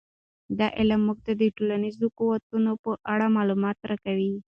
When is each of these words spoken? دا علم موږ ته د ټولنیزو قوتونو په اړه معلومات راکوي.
دا 0.59 0.67
علم 0.79 1.01
موږ 1.07 1.19
ته 1.25 1.31
د 1.41 1.43
ټولنیزو 1.55 2.07
قوتونو 2.17 2.71
په 2.83 2.91
اړه 3.13 3.25
معلومات 3.37 3.77
راکوي. 3.89 4.33